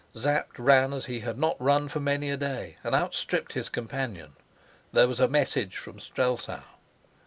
Sapt 0.15 0.57
ran 0.57 0.93
as 0.93 1.05
he 1.05 1.19
had 1.19 1.37
not 1.37 1.61
run 1.61 1.87
for 1.87 1.99
many 1.99 2.31
a 2.31 2.35
day, 2.37 2.77
and 2.83 2.95
outstripped 2.95 3.53
his 3.53 3.69
companion. 3.69 4.33
There 4.91 5.07
was 5.07 5.19
a 5.19 5.27
message 5.27 5.77
from 5.77 5.99
Strelsau! 5.99 6.63